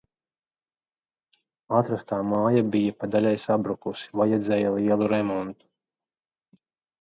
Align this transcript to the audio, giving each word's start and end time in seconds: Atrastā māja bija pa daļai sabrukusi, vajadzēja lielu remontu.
Atrastā 1.79 2.17
māja 2.29 2.63
bija 2.77 2.95
pa 3.03 3.09
daļai 3.17 3.35
sabrukusi, 3.43 4.09
vajadzēja 4.23 4.73
lielu 4.79 5.11
remontu. 5.15 5.69